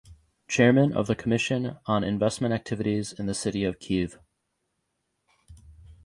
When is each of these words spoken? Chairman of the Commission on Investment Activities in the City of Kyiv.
Chairman 0.47 0.93
of 0.93 1.05
the 1.05 1.13
Commission 1.13 1.77
on 1.85 2.03
Investment 2.03 2.55
Activities 2.55 3.13
in 3.13 3.27
the 3.27 3.35
City 3.35 3.63
of 3.65 3.77
Kyiv. 3.77 4.17